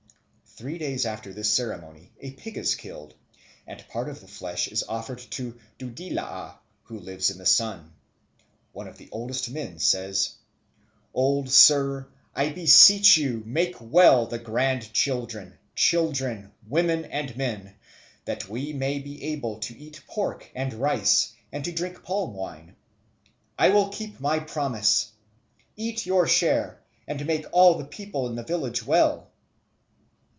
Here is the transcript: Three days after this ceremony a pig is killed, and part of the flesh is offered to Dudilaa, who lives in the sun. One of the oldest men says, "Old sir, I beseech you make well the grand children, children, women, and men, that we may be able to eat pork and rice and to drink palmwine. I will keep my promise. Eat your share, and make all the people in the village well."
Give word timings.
Three 0.57 0.77
days 0.77 1.05
after 1.05 1.31
this 1.33 1.49
ceremony 1.49 2.11
a 2.19 2.31
pig 2.33 2.57
is 2.57 2.75
killed, 2.75 3.13
and 3.65 3.87
part 3.87 4.09
of 4.09 4.19
the 4.19 4.27
flesh 4.27 4.67
is 4.67 4.83
offered 4.83 5.17
to 5.31 5.57
Dudilaa, 5.79 6.57
who 6.83 6.99
lives 6.99 7.31
in 7.31 7.37
the 7.37 7.45
sun. 7.45 7.93
One 8.73 8.85
of 8.87 8.97
the 8.97 9.07
oldest 9.13 9.49
men 9.49 9.79
says, 9.79 10.35
"Old 11.13 11.49
sir, 11.49 12.05
I 12.35 12.49
beseech 12.49 13.15
you 13.17 13.41
make 13.45 13.75
well 13.79 14.25
the 14.27 14.37
grand 14.39 14.91
children, 14.93 15.57
children, 15.73 16.51
women, 16.67 17.05
and 17.05 17.35
men, 17.37 17.75
that 18.25 18.49
we 18.49 18.71
may 18.73 18.99
be 18.99 19.23
able 19.31 19.59
to 19.61 19.75
eat 19.79 20.03
pork 20.05 20.51
and 20.53 20.73
rice 20.73 21.31
and 21.53 21.63
to 21.63 21.71
drink 21.71 22.03
palmwine. 22.03 22.75
I 23.57 23.69
will 23.69 23.87
keep 23.89 24.19
my 24.19 24.37
promise. 24.39 25.13
Eat 25.77 26.05
your 26.05 26.27
share, 26.27 26.83
and 27.07 27.25
make 27.25 27.45
all 27.53 27.77
the 27.79 27.85
people 27.85 28.27
in 28.27 28.35
the 28.35 28.43
village 28.43 28.85
well." 28.85 29.27